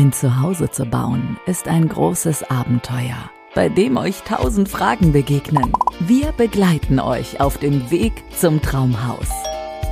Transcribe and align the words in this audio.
Ein 0.00 0.14
Zuhause 0.14 0.70
zu 0.70 0.86
bauen 0.86 1.36
ist 1.44 1.68
ein 1.68 1.86
großes 1.86 2.50
Abenteuer, 2.50 3.30
bei 3.54 3.68
dem 3.68 3.98
euch 3.98 4.22
tausend 4.22 4.70
Fragen 4.70 5.12
begegnen. 5.12 5.74
Wir 5.98 6.32
begleiten 6.32 6.98
euch 6.98 7.38
auf 7.38 7.58
dem 7.58 7.90
Weg 7.90 8.14
zum 8.34 8.62
Traumhaus. 8.62 9.28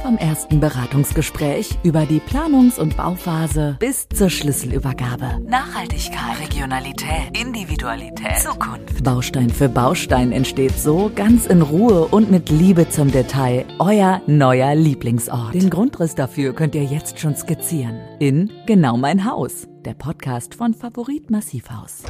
Vom 0.03 0.17
ersten 0.17 0.61
Beratungsgespräch 0.61 1.77
über 1.83 2.07
die 2.07 2.21
Planungs- 2.21 2.79
und 2.79 2.97
Bauphase 2.97 3.77
bis 3.81 4.09
zur 4.09 4.31
Schlüsselübergabe. 4.31 5.43
Nachhaltigkeit, 5.47 6.41
Regionalität, 6.41 7.39
Individualität, 7.39 8.39
Zukunft. 8.39 9.05
Baustein 9.05 9.51
für 9.51 9.69
Baustein 9.69 10.33
entsteht 10.33 10.79
so 10.79 11.11
ganz 11.15 11.45
in 11.45 11.61
Ruhe 11.61 12.07
und 12.07 12.31
mit 12.31 12.49
Liebe 12.49 12.89
zum 12.89 13.13
Detail 13.13 13.67
euer 13.79 14.23
neuer 14.27 14.75
Lieblingsort. 14.75 15.53
Den 15.53 15.69
Grundriss 15.69 16.15
dafür 16.15 16.55
könnt 16.55 16.75
ihr 16.75 16.85
jetzt 16.85 17.21
schon 17.21 17.37
skizzieren. 17.37 18.01
In 18.21 18.51
Genau 18.65 18.97
mein 18.97 19.31
Haus, 19.31 19.68
der 19.85 19.95
Podcast 19.95 20.55
von 20.55 20.75
Favorit 20.75 21.31
Massivhaus. 21.31 22.03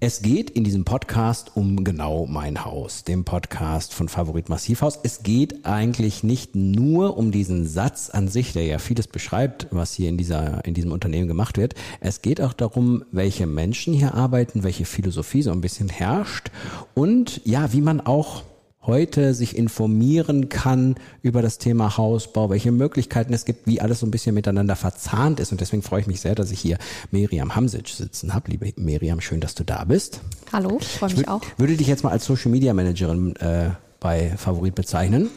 Es 0.00 0.20
geht 0.20 0.50
in 0.50 0.64
diesem 0.64 0.84
Podcast 0.84 1.52
um 1.54 1.82
genau 1.82 2.26
mein 2.26 2.64
Haus, 2.64 3.04
dem 3.04 3.24
Podcast 3.24 3.94
von 3.94 4.08
Favorit 4.10 4.50
Massivhaus. 4.50 4.98
Es 5.02 5.22
geht 5.22 5.64
eigentlich 5.64 6.22
nicht 6.22 6.54
nur 6.54 7.16
um 7.16 7.30
diesen 7.30 7.66
Satz 7.66 8.10
an 8.10 8.28
sich, 8.28 8.52
der 8.52 8.64
ja 8.64 8.78
vieles 8.78 9.06
beschreibt, 9.06 9.68
was 9.70 9.94
hier 9.94 10.10
in 10.10 10.18
dieser, 10.18 10.62
in 10.66 10.74
diesem 10.74 10.92
Unternehmen 10.92 11.26
gemacht 11.26 11.56
wird. 11.56 11.74
Es 12.00 12.20
geht 12.20 12.42
auch 12.42 12.52
darum, 12.52 13.04
welche 13.12 13.46
Menschen 13.46 13.94
hier 13.94 14.14
arbeiten, 14.14 14.62
welche 14.62 14.84
Philosophie 14.84 15.42
so 15.42 15.52
ein 15.52 15.62
bisschen 15.62 15.88
herrscht 15.88 16.50
und 16.92 17.40
ja, 17.44 17.72
wie 17.72 17.80
man 17.80 18.02
auch 18.02 18.42
heute 18.86 19.34
sich 19.34 19.56
informieren 19.56 20.48
kann 20.48 20.96
über 21.22 21.42
das 21.42 21.58
Thema 21.58 21.96
Hausbau, 21.96 22.50
welche 22.50 22.72
Möglichkeiten 22.72 23.32
es 23.32 23.44
gibt, 23.44 23.66
wie 23.66 23.80
alles 23.80 24.00
so 24.00 24.06
ein 24.06 24.10
bisschen 24.10 24.34
miteinander 24.34 24.76
verzahnt 24.76 25.40
ist. 25.40 25.52
Und 25.52 25.60
deswegen 25.60 25.82
freue 25.82 26.00
ich 26.00 26.06
mich 26.06 26.20
sehr, 26.20 26.34
dass 26.34 26.50
ich 26.50 26.60
hier 26.60 26.78
Miriam 27.10 27.54
Hamsic 27.54 27.88
sitzen 27.88 28.34
habe. 28.34 28.50
Liebe 28.50 28.72
Miriam, 28.76 29.20
schön, 29.20 29.40
dass 29.40 29.54
du 29.54 29.64
da 29.64 29.84
bist. 29.84 30.20
Hallo, 30.52 30.78
ich 30.80 30.88
freue 30.88 31.10
mich 31.10 31.18
würd, 31.18 31.28
auch. 31.28 31.42
Würde 31.56 31.76
dich 31.76 31.86
jetzt 31.86 32.04
mal 32.04 32.10
als 32.10 32.24
Social 32.24 32.50
Media 32.50 32.74
Managerin 32.74 33.36
äh, 33.36 33.70
bei 34.00 34.34
Favorit 34.36 34.74
bezeichnen? 34.74 35.30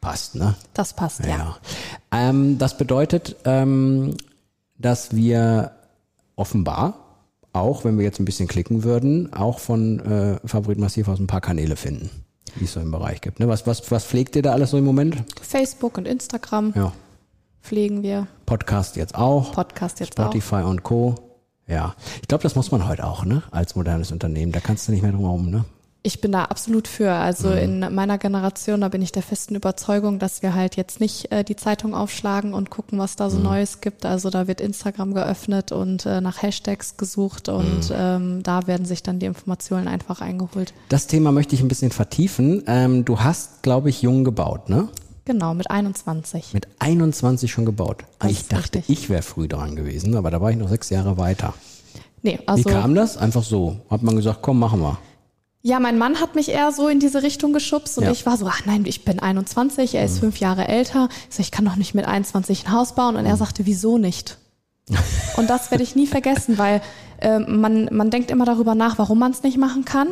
Passt, 0.00 0.34
ne? 0.34 0.54
Das 0.74 0.94
passt, 0.94 1.20
ja. 1.20 1.28
ja. 1.28 1.56
Ähm, 2.12 2.58
das 2.58 2.78
bedeutet, 2.78 3.36
ähm, 3.44 4.16
dass 4.78 5.14
wir 5.14 5.72
offenbar 6.36 6.94
auch, 7.52 7.84
wenn 7.84 7.98
wir 7.98 8.04
jetzt 8.04 8.18
ein 8.20 8.24
bisschen 8.24 8.48
klicken 8.48 8.84
würden, 8.84 9.32
auch 9.32 9.58
von 9.58 10.00
äh, 10.00 10.38
Favorit 10.46 10.78
Massiv 10.78 11.08
aus 11.08 11.18
ein 11.18 11.26
paar 11.26 11.40
Kanäle 11.40 11.76
finden 11.76 12.10
wie 12.56 12.64
es 12.64 12.72
so 12.72 12.80
im 12.80 12.90
Bereich 12.90 13.20
gibt. 13.20 13.40
Ne? 13.40 13.48
Was, 13.48 13.66
was, 13.66 13.90
was 13.90 14.04
pflegt 14.04 14.36
ihr 14.36 14.42
da 14.42 14.52
alles 14.52 14.70
so 14.70 14.78
im 14.78 14.84
Moment? 14.84 15.24
Facebook 15.40 15.98
und 15.98 16.06
Instagram 16.06 16.72
ja. 16.74 16.92
pflegen 17.62 18.02
wir. 18.02 18.26
Podcast 18.46 18.96
jetzt 18.96 19.14
auch. 19.14 19.52
Podcast 19.52 20.00
jetzt 20.00 20.12
Spotify 20.14 20.56
auch. 20.56 20.70
und 20.70 20.82
Co. 20.82 21.14
Ja, 21.66 21.94
ich 22.20 22.28
glaube, 22.28 22.42
das 22.42 22.56
muss 22.56 22.72
man 22.72 22.88
heute 22.88 23.04
auch, 23.04 23.24
ne? 23.24 23.44
Als 23.52 23.76
modernes 23.76 24.10
Unternehmen. 24.10 24.50
Da 24.50 24.58
kannst 24.58 24.88
du 24.88 24.92
nicht 24.92 25.02
mehr 25.02 25.12
drum 25.12 25.22
herum, 25.22 25.50
ne? 25.50 25.64
Ich 26.02 26.22
bin 26.22 26.32
da 26.32 26.44
absolut 26.44 26.88
für. 26.88 27.12
Also 27.12 27.48
mhm. 27.48 27.56
in 27.56 27.94
meiner 27.94 28.16
Generation, 28.16 28.80
da 28.80 28.88
bin 28.88 29.02
ich 29.02 29.12
der 29.12 29.22
festen 29.22 29.54
Überzeugung, 29.54 30.18
dass 30.18 30.42
wir 30.42 30.54
halt 30.54 30.76
jetzt 30.76 30.98
nicht 30.98 31.30
äh, 31.30 31.44
die 31.44 31.56
Zeitung 31.56 31.94
aufschlagen 31.94 32.54
und 32.54 32.70
gucken, 32.70 32.98
was 32.98 33.16
da 33.16 33.28
so 33.28 33.36
mhm. 33.36 33.44
Neues 33.44 33.82
gibt. 33.82 34.06
Also 34.06 34.30
da 34.30 34.46
wird 34.46 34.62
Instagram 34.62 35.12
geöffnet 35.12 35.72
und 35.72 36.06
äh, 36.06 36.22
nach 36.22 36.40
Hashtags 36.42 36.96
gesucht 36.96 37.50
und 37.50 37.90
mhm. 37.90 37.96
ähm, 37.96 38.42
da 38.42 38.66
werden 38.66 38.86
sich 38.86 39.02
dann 39.02 39.18
die 39.18 39.26
Informationen 39.26 39.88
einfach 39.88 40.22
eingeholt. 40.22 40.72
Das 40.88 41.06
Thema 41.06 41.32
möchte 41.32 41.54
ich 41.54 41.60
ein 41.60 41.68
bisschen 41.68 41.90
vertiefen. 41.90 42.62
Ähm, 42.66 43.04
du 43.04 43.20
hast, 43.20 43.62
glaube 43.62 43.90
ich, 43.90 44.00
jung 44.00 44.24
gebaut, 44.24 44.70
ne? 44.70 44.88
Genau, 45.26 45.52
mit 45.52 45.70
21. 45.70 46.54
Mit 46.54 46.66
21 46.78 47.52
schon 47.52 47.66
gebaut. 47.66 48.04
Das 48.18 48.30
ich 48.30 48.48
dachte, 48.48 48.78
richtig. 48.78 48.98
ich 49.02 49.10
wäre 49.10 49.22
früh 49.22 49.48
dran 49.48 49.76
gewesen, 49.76 50.16
aber 50.16 50.30
da 50.30 50.40
war 50.40 50.50
ich 50.50 50.56
noch 50.56 50.68
sechs 50.68 50.88
Jahre 50.88 51.18
weiter. 51.18 51.52
Nee, 52.22 52.38
also. 52.46 52.64
Wie 52.64 52.72
kam 52.72 52.94
das? 52.94 53.16
Einfach 53.16 53.44
so. 53.44 53.76
Hat 53.90 54.02
man 54.02 54.16
gesagt, 54.16 54.38
komm, 54.40 54.58
machen 54.58 54.80
wir. 54.80 54.98
Ja, 55.62 55.78
mein 55.78 55.98
Mann 55.98 56.20
hat 56.20 56.34
mich 56.36 56.48
eher 56.48 56.72
so 56.72 56.88
in 56.88 57.00
diese 57.00 57.22
Richtung 57.22 57.52
geschubst 57.52 57.98
und 57.98 58.04
ja. 58.04 58.10
ich 58.10 58.24
war 58.24 58.38
so, 58.38 58.46
ach 58.46 58.64
nein, 58.64 58.84
ich 58.86 59.04
bin 59.04 59.20
21, 59.20 59.94
er 59.94 60.04
ist 60.04 60.16
mhm. 60.16 60.20
fünf 60.20 60.40
Jahre 60.40 60.68
älter. 60.68 61.08
Ich 61.28 61.36
so, 61.36 61.42
ich 61.42 61.50
kann 61.50 61.66
doch 61.66 61.76
nicht 61.76 61.94
mit 61.94 62.06
21 62.06 62.66
ein 62.66 62.72
Haus 62.72 62.94
bauen. 62.94 63.16
Und 63.16 63.26
er 63.26 63.34
mhm. 63.34 63.38
sagte, 63.38 63.66
wieso 63.66 63.98
nicht? 63.98 64.38
und 65.36 65.50
das 65.50 65.70
werde 65.70 65.84
ich 65.84 65.94
nie 65.94 66.06
vergessen, 66.06 66.56
weil 66.56 66.80
äh, 67.18 67.38
man, 67.38 67.88
man 67.92 68.10
denkt 68.10 68.30
immer 68.30 68.46
darüber 68.46 68.74
nach, 68.74 68.98
warum 68.98 69.18
man 69.18 69.32
es 69.32 69.42
nicht 69.42 69.58
machen 69.58 69.84
kann. 69.84 70.08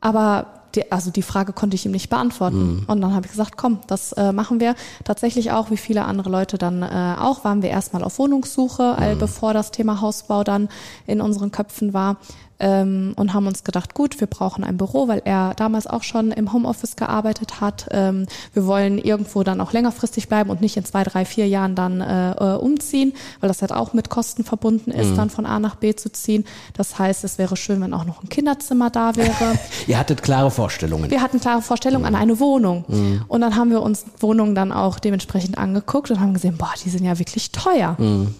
Aber 0.00 0.60
die, 0.74 0.90
also 0.90 1.12
die 1.12 1.22
Frage 1.22 1.52
konnte 1.52 1.76
ich 1.76 1.86
ihm 1.86 1.92
nicht 1.92 2.10
beantworten. 2.10 2.80
Mhm. 2.80 2.84
Und 2.88 3.00
dann 3.00 3.14
habe 3.14 3.26
ich 3.26 3.30
gesagt, 3.30 3.56
komm, 3.56 3.78
das 3.86 4.12
äh, 4.12 4.32
machen 4.32 4.58
wir. 4.58 4.74
Tatsächlich 5.04 5.52
auch, 5.52 5.70
wie 5.70 5.76
viele 5.76 6.04
andere 6.04 6.30
Leute 6.30 6.58
dann 6.58 6.82
äh, 6.82 7.16
auch, 7.20 7.44
waren 7.44 7.62
wir 7.62 7.70
erstmal 7.70 8.02
auf 8.02 8.18
Wohnungssuche, 8.18 8.96
mhm. 8.98 9.18
bevor 9.20 9.54
das 9.54 9.70
Thema 9.70 10.00
Hausbau 10.00 10.42
dann 10.42 10.68
in 11.06 11.20
unseren 11.20 11.52
Köpfen 11.52 11.92
war 11.92 12.16
ähm, 12.60 13.14
und 13.16 13.34
haben 13.34 13.46
uns 13.46 13.64
gedacht, 13.64 13.94
gut, 13.94 14.20
wir 14.20 14.26
brauchen 14.26 14.62
ein 14.62 14.76
Büro, 14.76 15.08
weil 15.08 15.22
er 15.24 15.54
damals 15.54 15.86
auch 15.86 16.02
schon 16.02 16.30
im 16.30 16.52
Homeoffice 16.52 16.96
gearbeitet 16.96 17.60
hat. 17.60 17.86
Ähm, 17.90 18.26
wir 18.52 18.66
wollen 18.66 18.98
irgendwo 18.98 19.42
dann 19.42 19.60
auch 19.60 19.72
längerfristig 19.72 20.28
bleiben 20.28 20.50
und 20.50 20.60
nicht 20.60 20.76
in 20.76 20.84
zwei, 20.84 21.02
drei, 21.02 21.24
vier 21.24 21.48
Jahren 21.48 21.74
dann 21.74 22.00
äh, 22.00 22.32
äh 22.32 22.56
umziehen, 22.56 23.14
weil 23.40 23.48
das 23.48 23.62
halt 23.62 23.72
auch 23.72 23.94
mit 23.94 24.10
Kosten 24.10 24.44
verbunden 24.44 24.90
ist, 24.90 25.10
mhm. 25.10 25.16
dann 25.16 25.30
von 25.30 25.46
A 25.46 25.58
nach 25.58 25.76
B 25.76 25.96
zu 25.96 26.12
ziehen. 26.12 26.44
Das 26.74 26.98
heißt, 26.98 27.24
es 27.24 27.38
wäre 27.38 27.56
schön, 27.56 27.80
wenn 27.80 27.94
auch 27.94 28.04
noch 28.04 28.22
ein 28.22 28.28
Kinderzimmer 28.28 28.90
da 28.90 29.16
wäre. 29.16 29.58
Ihr 29.86 29.98
hattet 29.98 30.22
klare 30.22 30.50
Vorstellungen. 30.50 31.10
Wir 31.10 31.22
hatten 31.22 31.40
klare 31.40 31.62
Vorstellungen 31.62 32.02
mhm. 32.02 32.14
an 32.14 32.20
eine 32.20 32.38
Wohnung. 32.38 32.84
Mhm. 32.88 33.24
Und 33.28 33.40
dann 33.40 33.56
haben 33.56 33.70
wir 33.70 33.82
uns 33.82 34.04
Wohnungen 34.18 34.54
dann 34.54 34.72
auch 34.72 34.98
dementsprechend 34.98 35.56
angeguckt 35.56 36.10
und 36.10 36.20
haben 36.20 36.34
gesehen, 36.34 36.56
boah, 36.58 36.72
die 36.84 36.90
sind 36.90 37.04
ja 37.04 37.18
wirklich 37.18 37.52
teuer. 37.52 37.96
Mhm. 37.98 38.34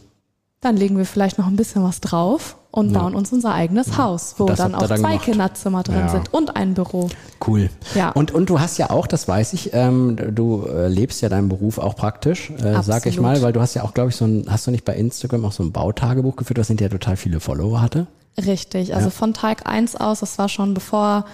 Dann 0.60 0.76
legen 0.76 0.98
wir 0.98 1.06
vielleicht 1.06 1.38
noch 1.38 1.46
ein 1.46 1.56
bisschen 1.56 1.82
was 1.82 2.00
drauf 2.00 2.56
und 2.70 2.92
ja. 2.92 3.00
bauen 3.00 3.14
uns 3.14 3.32
unser 3.32 3.52
eigenes 3.52 3.88
ja. 3.88 3.98
Haus, 3.98 4.34
wo 4.38 4.46
dann 4.46 4.74
auch 4.74 4.86
dann 4.86 5.00
zwei 5.00 5.10
gemacht. 5.12 5.24
Kinderzimmer 5.24 5.82
drin 5.82 5.98
ja. 5.98 6.08
sind 6.08 6.32
und 6.32 6.56
ein 6.56 6.74
Büro. 6.74 7.08
Cool. 7.46 7.70
Ja. 7.94 8.10
Und, 8.10 8.32
und 8.32 8.48
du 8.48 8.60
hast 8.60 8.78
ja 8.78 8.90
auch, 8.90 9.06
das 9.06 9.26
weiß 9.26 9.52
ich, 9.54 9.70
ähm, 9.72 10.16
du 10.34 10.66
äh, 10.66 10.88
lebst 10.88 11.20
ja 11.20 11.28
deinen 11.28 11.48
Beruf 11.48 11.78
auch 11.78 11.96
praktisch, 11.96 12.50
äh, 12.50 12.82
sag 12.82 13.06
ich 13.06 13.20
mal, 13.20 13.42
weil 13.42 13.52
du 13.52 13.60
hast 13.60 13.74
ja 13.74 13.82
auch, 13.82 13.94
glaube 13.94 14.10
ich, 14.10 14.16
so 14.16 14.24
ein, 14.24 14.46
hast 14.48 14.66
du 14.66 14.70
nicht 14.70 14.84
bei 14.84 14.94
Instagram 14.94 15.44
auch 15.44 15.52
so 15.52 15.62
ein 15.62 15.72
Bautagebuch 15.72 16.36
geführt, 16.36 16.58
was 16.58 16.68
hinterher 16.68 16.90
total 16.90 17.16
viele 17.16 17.40
Follower 17.40 17.80
hatte? 17.80 18.06
Richtig, 18.38 18.94
also 18.94 19.10
von 19.10 19.34
Tag 19.34 19.66
eins 19.68 19.96
aus, 19.96 20.20
das 20.20 20.38
war 20.38 20.48
schon 20.48 20.72
bevor 20.72 21.24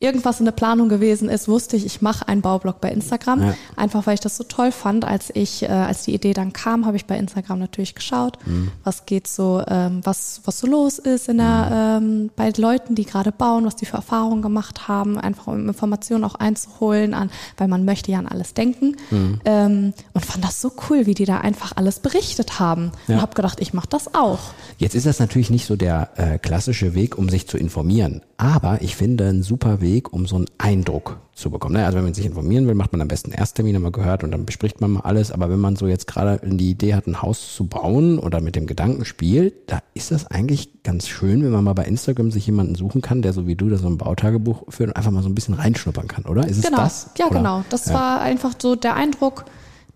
irgendwas 0.00 0.40
in 0.40 0.46
der 0.46 0.52
Planung 0.52 0.88
gewesen 0.88 1.28
ist, 1.28 1.46
wusste 1.46 1.76
ich, 1.76 1.84
ich 1.84 2.00
mache 2.00 2.26
einen 2.26 2.40
Baublog 2.40 2.80
bei 2.80 2.90
Instagram. 2.90 3.42
Ja. 3.42 3.54
Einfach 3.76 4.06
weil 4.06 4.14
ich 4.14 4.20
das 4.20 4.38
so 4.38 4.44
toll 4.44 4.72
fand. 4.72 5.04
Als 5.04 5.30
ich, 5.34 5.62
äh, 5.62 5.66
als 5.66 6.04
die 6.04 6.14
Idee 6.14 6.32
dann 6.32 6.54
kam, 6.54 6.86
habe 6.86 6.96
ich 6.96 7.04
bei 7.04 7.18
Instagram 7.18 7.58
natürlich 7.58 7.94
geschaut, 7.94 8.38
mhm. 8.46 8.72
was 8.82 9.04
geht 9.04 9.28
so, 9.28 9.62
ähm, 9.68 10.00
was, 10.02 10.40
was 10.44 10.58
so 10.58 10.66
los 10.66 10.98
ist 10.98 11.28
in 11.28 11.36
der, 11.36 12.00
mhm. 12.00 12.06
ähm, 12.06 12.30
bei 12.34 12.50
Leuten, 12.56 12.94
die 12.94 13.04
gerade 13.04 13.30
bauen, 13.30 13.66
was 13.66 13.76
die 13.76 13.84
für 13.84 13.98
Erfahrungen 13.98 14.40
gemacht 14.40 14.88
haben, 14.88 15.18
einfach 15.18 15.48
um 15.48 15.68
Informationen 15.68 16.24
auch 16.24 16.34
einzuholen, 16.34 17.12
an, 17.12 17.30
weil 17.58 17.68
man 17.68 17.84
möchte 17.84 18.10
ja 18.10 18.18
an 18.18 18.26
alles 18.26 18.54
denken. 18.54 18.96
Mhm. 19.10 19.40
Ähm, 19.44 19.92
und 20.14 20.24
fand 20.24 20.42
das 20.42 20.62
so 20.62 20.72
cool, 20.88 21.04
wie 21.04 21.14
die 21.14 21.26
da 21.26 21.38
einfach 21.38 21.72
alles 21.76 21.98
berichtet 21.98 22.58
haben. 22.58 22.92
Ja. 23.06 23.16
Und 23.16 23.20
habe 23.20 23.34
gedacht, 23.34 23.60
ich 23.60 23.74
mache 23.74 23.88
das 23.90 24.14
auch. 24.14 24.38
Jetzt 24.78 24.94
ist 24.94 25.04
das 25.04 25.18
natürlich 25.18 25.50
nicht 25.50 25.66
so 25.66 25.76
der 25.76 26.08
äh, 26.16 26.38
klassische 26.38 26.94
Weg, 26.94 27.18
um 27.18 27.28
sich 27.28 27.46
zu 27.46 27.58
informieren. 27.58 28.22
Aber 28.38 28.80
ich 28.80 28.96
finde 28.96 29.28
ein 29.28 29.42
super 29.42 29.82
Weg, 29.82 29.89
um 29.98 30.26
so 30.26 30.36
einen 30.36 30.46
Eindruck 30.58 31.18
zu 31.34 31.50
bekommen. 31.50 31.76
Also 31.76 31.96
wenn 31.96 32.04
man 32.04 32.14
sich 32.14 32.26
informieren 32.26 32.66
will, 32.66 32.74
macht 32.74 32.92
man 32.92 33.00
am 33.00 33.08
besten 33.08 33.32
Ersttermin, 33.32 33.74
haben 33.74 33.82
wir 33.82 33.90
gehört, 33.90 34.22
und 34.22 34.30
dann 34.30 34.46
bespricht 34.46 34.80
man 34.80 34.92
mal 34.92 35.00
alles. 35.00 35.32
Aber 35.32 35.50
wenn 35.50 35.58
man 35.58 35.76
so 35.76 35.86
jetzt 35.86 36.06
gerade 36.06 36.40
die 36.44 36.70
Idee 36.70 36.94
hat, 36.94 37.06
ein 37.06 37.22
Haus 37.22 37.54
zu 37.54 37.66
bauen 37.66 38.18
oder 38.18 38.40
mit 38.40 38.56
dem 38.56 38.66
Gedanken 38.66 39.04
spielt, 39.04 39.54
da 39.70 39.80
ist 39.94 40.10
das 40.10 40.26
eigentlich 40.26 40.82
ganz 40.82 41.08
schön, 41.08 41.42
wenn 41.42 41.50
man 41.50 41.64
mal 41.64 41.72
bei 41.72 41.84
Instagram 41.84 42.30
sich 42.30 42.46
jemanden 42.46 42.74
suchen 42.74 43.02
kann, 43.02 43.22
der 43.22 43.32
so 43.32 43.46
wie 43.46 43.56
du 43.56 43.68
da 43.68 43.76
so 43.76 43.88
ein 43.88 43.98
Bautagebuch 43.98 44.64
führt 44.68 44.90
und 44.90 44.96
einfach 44.96 45.10
mal 45.10 45.22
so 45.22 45.28
ein 45.28 45.34
bisschen 45.34 45.54
reinschnuppern 45.54 46.08
kann, 46.08 46.24
oder? 46.24 46.46
Ist 46.46 46.62
genau. 46.62 46.78
es 46.78 47.04
das? 47.04 47.10
Ja, 47.18 47.26
oder? 47.26 47.36
genau. 47.36 47.64
Das 47.70 47.86
ja. 47.86 47.94
war 47.94 48.20
einfach 48.20 48.54
so 48.60 48.76
der 48.76 48.94
Eindruck, 48.94 49.46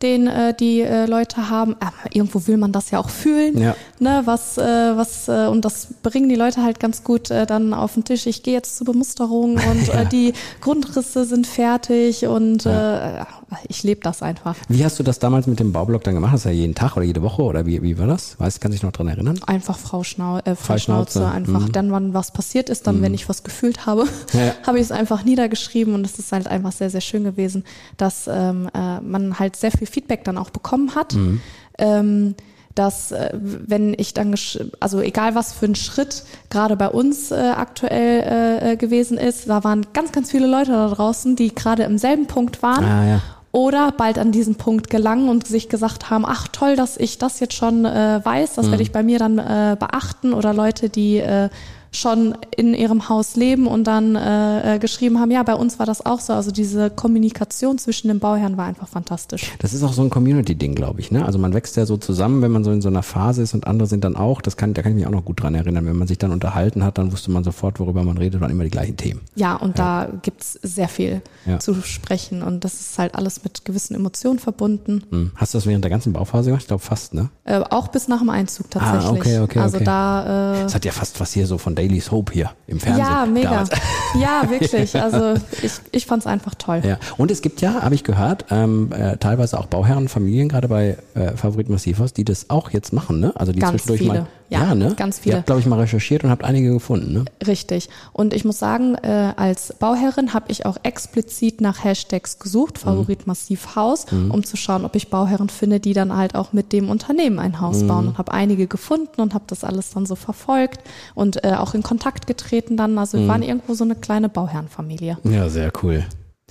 den 0.02 0.26
äh, 0.26 0.54
die 0.54 0.80
äh, 0.80 1.06
Leute 1.06 1.50
haben. 1.50 1.76
Aber 1.80 1.92
irgendwo 2.12 2.46
will 2.46 2.56
man 2.56 2.72
das 2.72 2.90
ja 2.90 2.98
auch 2.98 3.10
fühlen, 3.10 3.58
ja. 3.58 3.76
Ne? 4.04 4.22
Was, 4.24 4.56
äh, 4.56 4.62
was 4.96 5.26
äh, 5.26 5.48
und 5.48 5.64
das 5.64 5.88
bringen 6.02 6.28
die 6.28 6.36
Leute 6.36 6.62
halt 6.62 6.78
ganz 6.78 7.02
gut 7.02 7.30
äh, 7.30 7.46
dann 7.46 7.74
auf 7.74 7.94
den 7.94 8.04
Tisch. 8.04 8.26
Ich 8.26 8.44
gehe 8.44 8.54
jetzt 8.54 8.76
zur 8.76 8.86
Bemusterung 8.86 9.54
und 9.54 9.86
ja. 9.88 10.02
äh, 10.02 10.06
die 10.12 10.32
Grundrisse 10.60 11.24
sind 11.24 11.48
fertig 11.48 12.26
und 12.26 12.64
ja. 12.64 13.22
äh, 13.22 13.24
ich 13.68 13.82
lebe 13.82 14.00
das 14.00 14.22
einfach. 14.22 14.56
Wie 14.68 14.84
hast 14.84 14.98
du 14.98 15.02
das 15.02 15.18
damals 15.18 15.46
mit 15.46 15.58
dem 15.58 15.72
Baublock 15.72 16.04
dann 16.04 16.14
gemacht? 16.14 16.32
Hast 16.32 16.44
du 16.44 16.50
ja 16.50 16.54
jeden 16.54 16.74
Tag 16.74 16.96
oder 16.96 17.04
jede 17.04 17.22
Woche 17.22 17.42
oder 17.42 17.66
wie, 17.66 17.82
wie 17.82 17.98
war 17.98 18.06
das? 18.06 18.38
Weißt, 18.38 18.60
kannst 18.60 18.74
du 18.74 18.76
dich 18.76 18.82
noch 18.82 18.92
dran 18.92 19.08
erinnern? 19.08 19.40
Einfach 19.46 19.78
Frau, 19.78 20.04
Schnau 20.04 20.38
äh, 20.44 20.54
Frau 20.54 20.78
Schnauze, 20.78 21.18
Schnauze. 21.18 21.34
einfach. 21.34 21.60
Mhm. 21.60 21.72
Dann, 21.72 21.92
wann 21.92 22.14
was 22.14 22.32
passiert 22.32 22.68
ist, 22.68 22.86
dann, 22.86 22.98
mhm. 22.98 23.02
wenn 23.02 23.14
ich 23.14 23.28
was 23.28 23.42
gefühlt 23.42 23.86
habe, 23.86 24.06
ja. 24.32 24.54
habe 24.66 24.78
ich 24.78 24.84
es 24.84 24.92
einfach 24.92 25.24
niedergeschrieben 25.24 25.94
und 25.94 26.06
es 26.06 26.18
ist 26.18 26.30
halt 26.30 26.46
einfach 26.46 26.72
sehr, 26.72 26.90
sehr 26.90 27.00
schön 27.00 27.24
gewesen, 27.24 27.64
dass 27.96 28.28
ähm, 28.28 28.68
äh, 28.74 29.00
man 29.00 29.38
halt 29.38 29.56
sehr 29.56 29.72
viel 29.72 29.86
Feedback 29.86 30.24
dann 30.24 30.38
auch 30.38 30.50
bekommen 30.50 30.94
hat. 30.94 31.14
Mhm. 31.14 31.40
Ähm, 31.78 32.34
dass 32.74 33.12
äh, 33.12 33.30
wenn 33.32 33.94
ich 33.96 34.14
dann, 34.14 34.34
also 34.80 35.00
egal 35.00 35.34
was 35.34 35.52
für 35.52 35.66
ein 35.66 35.74
Schritt 35.74 36.24
gerade 36.50 36.76
bei 36.76 36.88
uns 36.88 37.30
äh, 37.30 37.34
aktuell 37.34 38.20
äh, 38.20 38.72
äh, 38.72 38.76
gewesen 38.76 39.18
ist, 39.18 39.48
da 39.48 39.64
waren 39.64 39.86
ganz, 39.92 40.12
ganz 40.12 40.30
viele 40.30 40.46
Leute 40.46 40.72
da 40.72 40.88
draußen, 40.88 41.36
die 41.36 41.54
gerade 41.54 41.84
im 41.84 41.98
selben 41.98 42.26
Punkt 42.26 42.62
waren. 42.62 42.84
Ah, 42.84 43.06
ja 43.06 43.20
oder 43.54 43.92
bald 43.92 44.18
an 44.18 44.32
diesen 44.32 44.56
Punkt 44.56 44.90
gelangen 44.90 45.28
und 45.28 45.46
sich 45.46 45.68
gesagt 45.68 46.10
haben, 46.10 46.24
ach 46.26 46.48
toll, 46.48 46.74
dass 46.74 46.96
ich 46.96 47.18
das 47.18 47.38
jetzt 47.38 47.54
schon 47.54 47.84
äh, 47.84 48.20
weiß, 48.20 48.54
das 48.54 48.66
mhm. 48.66 48.70
werde 48.72 48.82
ich 48.82 48.90
bei 48.90 49.04
mir 49.04 49.20
dann 49.20 49.38
äh, 49.38 49.76
beachten 49.78 50.32
oder 50.34 50.52
Leute, 50.52 50.88
die 50.88 51.18
äh, 51.18 51.50
schon 51.94 52.36
in 52.56 52.74
ihrem 52.74 53.08
Haus 53.08 53.36
leben 53.36 53.66
und 53.66 53.84
dann 53.84 54.16
äh, 54.16 54.74
äh, 54.74 54.78
geschrieben 54.78 55.20
haben, 55.20 55.30
ja, 55.30 55.42
bei 55.42 55.54
uns 55.54 55.78
war 55.78 55.86
das 55.86 56.04
auch 56.04 56.20
so. 56.20 56.32
Also 56.32 56.50
diese 56.50 56.90
Kommunikation 56.90 57.78
zwischen 57.78 58.08
den 58.08 58.18
Bauherren 58.18 58.56
war 58.56 58.66
einfach 58.66 58.88
fantastisch. 58.88 59.52
Das 59.58 59.72
ist 59.72 59.82
auch 59.82 59.92
so 59.92 60.02
ein 60.02 60.10
Community-Ding, 60.10 60.74
glaube 60.74 61.00
ich. 61.00 61.10
Ne? 61.10 61.24
Also 61.24 61.38
man 61.38 61.54
wächst 61.54 61.76
ja 61.76 61.86
so 61.86 61.96
zusammen, 61.96 62.42
wenn 62.42 62.50
man 62.50 62.64
so 62.64 62.72
in 62.72 62.82
so 62.82 62.88
einer 62.88 63.02
Phase 63.02 63.42
ist 63.42 63.54
und 63.54 63.66
andere 63.66 63.86
sind 63.88 64.04
dann 64.04 64.16
auch, 64.16 64.40
das 64.40 64.56
kann, 64.56 64.74
da 64.74 64.82
kann 64.82 64.92
ich 64.92 64.96
mich 64.96 65.06
auch 65.06 65.12
noch 65.12 65.24
gut 65.24 65.42
dran 65.42 65.54
erinnern, 65.54 65.86
wenn 65.86 65.96
man 65.96 66.08
sich 66.08 66.18
dann 66.18 66.32
unterhalten 66.32 66.84
hat, 66.84 66.98
dann 66.98 67.12
wusste 67.12 67.30
man 67.30 67.44
sofort, 67.44 67.80
worüber 67.80 68.02
man 68.02 68.18
redet, 68.18 68.40
waren 68.40 68.50
immer 68.50 68.64
die 68.64 68.70
gleichen 68.70 68.96
Themen. 68.96 69.20
Ja, 69.36 69.54
und 69.56 69.78
ja. 69.78 70.06
da 70.06 70.12
gibt's 70.22 70.58
sehr 70.62 70.88
viel 70.88 71.22
ja. 71.46 71.58
zu 71.58 71.74
sprechen 71.82 72.42
und 72.42 72.64
das 72.64 72.74
ist 72.80 72.98
halt 72.98 73.14
alles 73.14 73.44
mit 73.44 73.64
gewissen 73.64 73.94
Emotionen 73.94 74.38
verbunden. 74.38 75.02
Hm. 75.10 75.30
Hast 75.36 75.54
du 75.54 75.58
das 75.58 75.66
während 75.66 75.84
der 75.84 75.90
ganzen 75.90 76.12
Bauphase 76.12 76.50
gemacht? 76.50 76.62
Ich 76.62 76.68
glaube 76.68 76.82
fast, 76.82 77.14
ne? 77.14 77.30
Äh, 77.44 77.60
auch 77.70 77.88
bis 77.88 78.08
nach 78.08 78.18
dem 78.18 78.30
Einzug 78.30 78.70
tatsächlich. 78.70 79.04
Ah, 79.04 79.12
okay, 79.12 79.38
okay. 79.40 79.58
Also 79.60 79.76
okay. 79.76 79.84
da. 79.84 80.54
Äh, 80.54 80.62
das 80.64 80.74
hat 80.74 80.84
ja 80.84 80.92
fast 80.92 81.20
was 81.20 81.32
hier 81.32 81.46
so 81.46 81.58
von 81.58 81.74
Daily 81.84 82.00
Soap 82.00 82.32
hier 82.32 82.50
im 82.66 82.80
Fernsehen. 82.80 83.04
Ja, 83.04 83.26
mega. 83.26 83.50
Damals. 83.50 83.70
Ja, 84.20 84.48
wirklich. 84.48 84.94
Also 85.04 85.34
ich, 85.62 85.72
ich 85.90 86.06
fand 86.06 86.22
es 86.22 86.26
einfach 86.26 86.54
toll. 86.54 86.80
Ja. 86.84 86.98
Und 87.16 87.30
es 87.30 87.42
gibt 87.42 87.60
ja, 87.60 87.82
habe 87.82 87.94
ich 87.94 88.04
gehört, 88.04 88.46
ähm, 88.50 88.90
äh, 88.92 89.16
teilweise 89.16 89.58
auch 89.58 89.66
Bauherren, 89.66 90.08
Familien, 90.08 90.48
gerade 90.48 90.68
bei 90.68 90.96
äh, 91.14 91.32
Favorit 91.36 91.68
Massivhaus, 91.68 92.12
die 92.12 92.24
das 92.24 92.48
auch 92.48 92.70
jetzt 92.70 92.92
machen, 92.92 93.20
ne? 93.20 93.32
Also 93.34 93.52
die 93.52 93.58
Ganz 93.58 93.72
zwischendurch 93.72 94.00
viele. 94.00 94.12
mal. 94.20 94.26
Ja, 94.50 94.68
Ja, 94.68 94.74
ne? 94.74 94.94
ganz 94.96 95.20
viele. 95.20 95.34
Ihr 95.34 95.38
habt, 95.38 95.46
glaube 95.46 95.60
ich, 95.60 95.66
mal 95.66 95.80
recherchiert 95.80 96.22
und 96.24 96.30
habt 96.30 96.44
einige 96.44 96.72
gefunden, 96.72 97.12
ne? 97.12 97.24
Richtig. 97.46 97.88
Und 98.12 98.34
ich 98.34 98.44
muss 98.44 98.58
sagen, 98.58 98.94
äh, 98.96 99.32
als 99.36 99.74
Bauherrin 99.78 100.34
habe 100.34 100.46
ich 100.48 100.66
auch 100.66 100.76
explizit 100.82 101.60
nach 101.60 101.82
Hashtags 101.82 102.38
gesucht, 102.38 102.78
Favorit 102.78 103.26
Massivhaus, 103.26 104.06
um 104.10 104.44
zu 104.44 104.56
schauen, 104.56 104.84
ob 104.84 104.96
ich 104.96 105.08
Bauherren 105.08 105.48
finde, 105.48 105.80
die 105.80 105.92
dann 105.92 106.14
halt 106.16 106.34
auch 106.34 106.52
mit 106.52 106.72
dem 106.72 106.90
Unternehmen 106.90 107.38
ein 107.38 107.60
Haus 107.60 107.86
bauen. 107.86 108.08
Und 108.08 108.18
habe 108.18 108.32
einige 108.32 108.66
gefunden 108.66 109.20
und 109.20 109.34
habe 109.34 109.44
das 109.46 109.64
alles 109.64 109.90
dann 109.90 110.06
so 110.06 110.14
verfolgt 110.14 110.80
und 111.14 111.44
äh, 111.44 111.54
auch 111.54 111.74
in 111.74 111.82
Kontakt 111.82 112.26
getreten 112.26 112.76
dann. 112.76 112.98
Also 112.98 113.18
wir 113.18 113.28
waren 113.28 113.42
irgendwo 113.42 113.74
so 113.74 113.84
eine 113.84 113.94
kleine 113.94 114.28
Bauherrenfamilie. 114.28 115.18
Ja, 115.24 115.48
sehr 115.48 115.72
cool. 115.82 116.04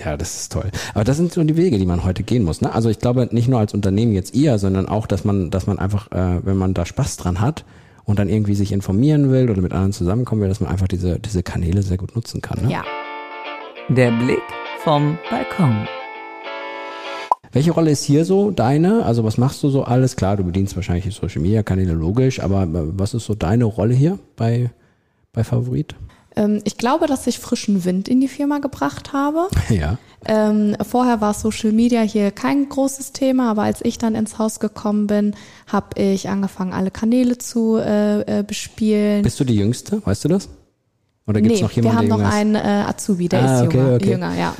Ja, 0.04 0.18
das 0.18 0.36
ist 0.36 0.51
toll. 0.51 0.72
Aber 0.94 1.04
das 1.04 1.18
sind 1.18 1.31
so 1.31 1.44
die 1.44 1.56
Wege, 1.56 1.78
die 1.78 1.86
man 1.86 2.04
heute 2.04 2.24
gehen 2.24 2.44
muss. 2.44 2.62
Ne? 2.62 2.74
Also 2.74 2.90
ich 2.90 3.00
glaube 3.00 3.30
nicht 3.31 3.48
nur 3.48 3.60
als 3.60 3.74
Unternehmen 3.74 4.13
jetzt 4.13 4.34
ihr, 4.34 4.57
sondern 4.57 4.88
auch, 4.90 5.06
dass 5.06 5.24
man, 5.24 5.51
dass 5.51 5.68
man 5.68 5.78
einfach, 5.78 6.12
äh, 6.12 6.45
wenn 6.45 6.57
man 6.57 6.74
da 6.74 6.86
Spaß 6.86 7.18
dran 7.18 7.40
hat 7.40 7.63
und 8.06 8.20
dann 8.20 8.30
irgendwie 8.30 8.56
sich 8.56 8.72
informieren 8.72 9.32
will 9.32 9.50
oder 9.50 9.62
mit 9.62 9.74
anderen 9.74 9.94
zusammenkommen 9.94 10.42
will, 10.42 10.50
dass 10.50 10.60
man 10.60 10.70
einfach 10.70 10.88
diese, 10.88 11.20
diese 11.20 11.44
Kanäle 11.44 11.82
sehr 11.82 11.98
gut 11.98 12.16
nutzen 12.16 12.42
kann. 12.42 12.64
Ne? 12.64 12.72
Ja. 12.72 12.84
Der 13.90 14.12
Blick 14.12 14.42
vom 14.84 15.18
Balkon. 15.30 15.88
Welche 17.52 17.72
Rolle 17.72 17.92
ist 17.92 18.04
hier 18.04 18.26
so 18.26 18.50
deine? 18.50 19.06
Also 19.06 19.24
was 19.24 19.38
machst 19.38 19.62
du 19.62 19.70
so 19.70 19.84
alles? 19.84 20.16
Klar, 20.16 20.38
du 20.38 20.44
bedienst 20.44 20.76
wahrscheinlich 20.76 21.14
Social 21.14 21.42
Media 21.42 21.62
Kanäle 21.62 21.94
logisch, 21.94 22.40
aber 22.40 22.64
äh, 22.64 22.68
was 22.72 23.14
ist 23.14 23.26
so 23.26 23.36
deine 23.36 23.66
Rolle 23.66 23.94
hier 23.94 24.18
bei, 24.36 24.72
bei 25.32 25.44
Favorit? 25.44 25.96
Ähm, 26.35 26.62
ich 26.63 26.77
glaube, 26.77 27.07
dass 27.07 27.27
ich 27.27 27.39
frischen 27.39 27.85
Wind 27.85 28.07
in 28.07 28.21
die 28.21 28.27
Firma 28.27 28.59
gebracht 28.59 29.13
habe. 29.13 29.47
Ja. 29.69 29.97
Ähm, 30.25 30.77
vorher 30.81 31.19
war 31.19 31.33
Social 31.33 31.74
Media 31.74 32.01
hier 32.01 32.31
kein 32.31 32.69
großes 32.69 33.12
Thema, 33.12 33.51
aber 33.51 33.63
als 33.63 33.81
ich 33.83 33.97
dann 33.97 34.15
ins 34.15 34.38
Haus 34.39 34.62
gekommen 34.62 35.07
bin, 35.07 35.35
habe 35.68 36.01
ich 36.01 36.30
angefangen, 36.30 36.71
alle 36.71 36.91
Kanäle 36.91 37.38
zu 37.38 37.75
äh, 37.77 38.39
äh, 38.39 38.44
bespielen. 38.44 39.21
Bist 39.24 39.39
du 39.41 39.44
die 39.44 39.56
Jüngste? 39.56 40.01
Weißt 40.06 40.24
du 40.24 40.30
das? 40.30 40.47
Oder 41.27 41.41
gibt's 41.41 41.59
nee, 41.59 41.63
noch 41.63 41.71
jemanden, 41.71 42.07
wir 42.09 42.15
haben 42.15 42.21
noch 42.21 42.31
einen 42.31 42.56
äh, 42.56 42.85
Azubi, 42.88 43.27
der 43.27 43.44
Ah, 43.44 43.59
ist 43.59 43.68
okay, 43.68 43.77
jünger, 43.77 43.95
okay. 43.95 44.12
jünger 44.12 44.35
ja. 44.35 44.56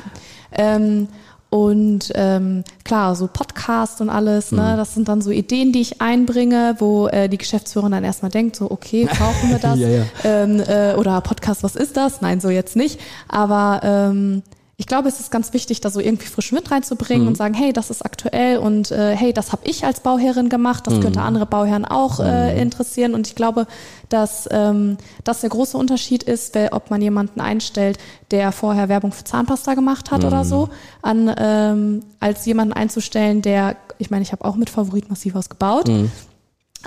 Ähm, 0.52 1.08
und 1.54 2.10
ähm, 2.16 2.64
klar, 2.82 3.14
so 3.14 3.28
Podcast 3.28 4.00
und 4.00 4.10
alles, 4.10 4.50
Mhm. 4.50 4.58
ne, 4.58 4.76
das 4.76 4.92
sind 4.94 5.06
dann 5.06 5.20
so 5.22 5.30
Ideen, 5.30 5.70
die 5.72 5.80
ich 5.82 6.00
einbringe, 6.00 6.74
wo 6.80 7.06
äh, 7.06 7.28
die 7.28 7.38
Geschäftsführerin 7.38 7.92
dann 7.92 8.02
erstmal 8.02 8.32
denkt, 8.32 8.56
so, 8.56 8.68
okay, 8.72 9.04
brauchen 9.06 9.50
wir 9.50 9.58
das? 9.62 9.78
Ja, 9.78 9.88
ja. 9.88 10.02
Ähm, 10.24 10.58
äh, 10.58 10.94
oder 10.96 11.20
Podcast, 11.20 11.62
was 11.62 11.76
ist 11.76 11.96
das? 11.96 12.20
Nein, 12.20 12.40
so 12.40 12.50
jetzt 12.50 12.74
nicht. 12.74 12.98
Aber 13.28 13.80
ähm, 13.84 14.42
ich 14.76 14.86
glaube, 14.88 15.08
es 15.08 15.20
ist 15.20 15.30
ganz 15.30 15.52
wichtig, 15.52 15.80
da 15.80 15.88
so 15.90 16.00
irgendwie 16.00 16.26
frischen 16.26 16.56
Wind 16.58 16.70
reinzubringen 16.70 17.22
Mhm. 17.22 17.28
und 17.28 17.36
sagen, 17.36 17.54
hey, 17.54 17.72
das 17.72 17.90
ist 17.90 18.04
aktuell 18.04 18.58
und 18.58 18.90
äh, 18.90 19.14
hey, 19.16 19.32
das 19.32 19.52
habe 19.52 19.62
ich 19.66 19.84
als 19.84 20.00
Bauherrin 20.00 20.48
gemacht, 20.48 20.86
das 20.86 20.94
Mhm. 20.94 21.00
könnte 21.00 21.20
andere 21.22 21.46
Bauherren 21.46 21.84
auch 21.84 22.18
äh, 22.20 22.60
interessieren. 22.60 23.14
Und 23.14 23.26
ich 23.28 23.34
glaube, 23.36 23.66
dass 24.08 24.48
ähm, 24.50 24.96
das 25.22 25.42
der 25.42 25.50
große 25.50 25.76
Unterschied 25.78 26.24
ist, 26.24 26.54
wer, 26.54 26.72
ob 26.72 26.90
man 26.90 27.00
jemanden 27.00 27.40
einstellt, 27.40 27.98
der 28.32 28.50
vorher 28.50 28.88
Werbung 28.88 29.12
für 29.12 29.22
Zahnpasta 29.24 29.74
gemacht 29.74 30.10
hat 30.10 30.22
Mhm. 30.22 30.26
oder 30.26 30.44
so, 30.44 30.68
an 31.02 31.32
ähm, 31.38 32.02
als 32.18 32.44
jemanden 32.44 32.72
einzustellen, 32.72 33.42
der, 33.42 33.76
ich 33.98 34.10
meine, 34.10 34.22
ich 34.22 34.32
habe 34.32 34.44
auch 34.44 34.56
mit 34.56 34.70
Favorit 34.70 35.08
massiv 35.08 35.36
ausgebaut. 35.36 35.86
Mhm. 35.86 36.10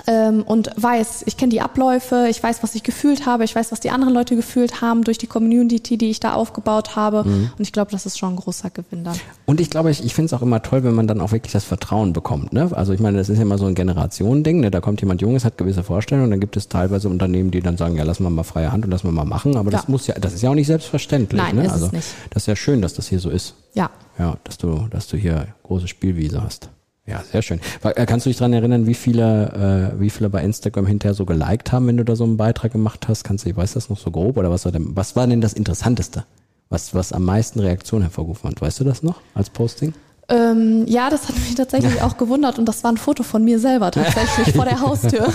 Ähm, 0.06 0.42
und 0.42 0.70
weiß, 0.76 1.24
ich 1.26 1.36
kenne 1.36 1.50
die 1.50 1.60
Abläufe, 1.60 2.26
ich 2.30 2.42
weiß, 2.42 2.62
was 2.62 2.74
ich 2.74 2.82
gefühlt 2.82 3.26
habe, 3.26 3.44
ich 3.44 3.54
weiß, 3.54 3.72
was 3.72 3.80
die 3.80 3.90
anderen 3.90 4.14
Leute 4.14 4.36
gefühlt 4.36 4.80
haben 4.80 5.04
durch 5.04 5.18
die 5.18 5.26
Community, 5.26 5.98
die 5.98 6.10
ich 6.10 6.20
da 6.20 6.34
aufgebaut 6.34 6.96
habe. 6.96 7.24
Mhm. 7.24 7.50
Und 7.56 7.60
ich 7.60 7.72
glaube, 7.72 7.90
das 7.90 8.06
ist 8.06 8.18
schon 8.18 8.34
ein 8.34 8.36
großer 8.36 8.70
Gewinn 8.70 9.04
dann. 9.04 9.18
Und 9.46 9.60
ich 9.60 9.70
glaube, 9.70 9.90
ich, 9.90 10.04
ich 10.04 10.14
finde 10.14 10.26
es 10.26 10.32
auch 10.32 10.42
immer 10.42 10.62
toll, 10.62 10.84
wenn 10.84 10.94
man 10.94 11.06
dann 11.06 11.20
auch 11.20 11.32
wirklich 11.32 11.52
das 11.52 11.64
Vertrauen 11.64 12.12
bekommt. 12.12 12.52
Ne? 12.52 12.70
Also 12.72 12.92
ich 12.92 13.00
meine, 13.00 13.18
das 13.18 13.28
ist 13.28 13.36
ja 13.36 13.42
immer 13.42 13.58
so 13.58 13.66
ein 13.66 13.74
Generationending. 13.74 14.60
Ne? 14.60 14.70
Da 14.70 14.80
kommt 14.80 15.00
jemand 15.00 15.20
Junges, 15.20 15.44
hat 15.44 15.58
gewisse 15.58 15.82
Vorstellungen 15.82 16.26
und 16.26 16.30
dann 16.30 16.40
gibt 16.40 16.56
es 16.56 16.68
teilweise 16.68 17.08
Unternehmen, 17.08 17.50
die 17.50 17.60
dann 17.60 17.76
sagen, 17.76 17.96
ja, 17.96 18.04
lassen 18.04 18.22
wir 18.22 18.30
mal 18.30 18.44
freie 18.44 18.72
Hand 18.72 18.84
und 18.84 18.90
lassen 18.90 19.08
wir 19.08 19.12
mal 19.12 19.24
machen. 19.24 19.56
Aber 19.56 19.70
das 19.70 19.82
Ja. 19.82 19.90
muss 19.90 20.06
ja, 20.06 20.14
das 20.18 20.34
ist 20.34 20.42
ja 20.42 20.50
auch 20.50 20.54
nicht 20.54 20.66
selbstverständlich. 20.66 21.40
Nein, 21.40 21.56
ne? 21.56 21.62
ist 21.62 21.68
es 21.68 21.72
also 21.82 21.86
nicht. 21.96 22.08
das 22.30 22.42
ist 22.42 22.46
ja 22.46 22.56
schön, 22.56 22.82
dass 22.82 22.94
das 22.94 23.08
hier 23.08 23.20
so 23.20 23.30
ist. 23.30 23.54
Ja. 23.74 23.90
Ja, 24.18 24.36
dass 24.44 24.58
du, 24.58 24.86
dass 24.90 25.06
du 25.06 25.16
hier 25.16 25.48
große 25.62 25.88
Spielwiese 25.88 26.42
hast. 26.42 26.70
Ja, 27.08 27.22
sehr 27.32 27.40
schön. 27.40 27.58
Äh, 27.82 28.04
Kannst 28.04 28.26
du 28.26 28.30
dich 28.30 28.36
dran 28.36 28.52
erinnern, 28.52 28.86
wie 28.86 28.94
viele, 28.94 29.92
äh, 29.96 30.00
wie 30.00 30.10
viele 30.10 30.28
bei 30.28 30.42
Instagram 30.42 30.86
hinterher 30.86 31.14
so 31.14 31.24
geliked 31.24 31.72
haben, 31.72 31.86
wenn 31.86 31.96
du 31.96 32.04
da 32.04 32.14
so 32.16 32.24
einen 32.24 32.36
Beitrag 32.36 32.72
gemacht 32.72 33.08
hast? 33.08 33.24
Kannst 33.24 33.46
du, 33.46 33.56
weißt 33.56 33.74
du 33.74 33.78
das 33.78 33.88
noch 33.88 33.98
so 33.98 34.10
grob? 34.10 34.36
Oder 34.36 34.50
was 34.50 34.66
war 34.66 34.72
denn, 34.72 34.94
was 34.94 35.16
war 35.16 35.26
denn 35.26 35.40
das 35.40 35.54
Interessanteste? 35.54 36.24
Was, 36.68 36.94
was 36.94 37.14
am 37.14 37.24
meisten 37.24 37.60
Reaktionen 37.60 38.02
hervorgerufen 38.02 38.50
hat? 38.50 38.60
Weißt 38.60 38.78
du 38.80 38.84
das 38.84 39.02
noch 39.02 39.22
als 39.34 39.48
Posting? 39.48 39.94
Ähm, 40.30 40.84
ja, 40.86 41.08
das 41.08 41.26
hat 41.26 41.36
mich 41.36 41.54
tatsächlich 41.54 42.02
auch 42.02 42.18
gewundert 42.18 42.58
und 42.58 42.66
das 42.66 42.84
war 42.84 42.92
ein 42.92 42.98
Foto 42.98 43.22
von 43.22 43.42
mir 43.42 43.58
selber 43.58 43.90
tatsächlich 43.90 44.54
vor 44.54 44.66
der 44.66 44.78
Haustür. 44.82 45.32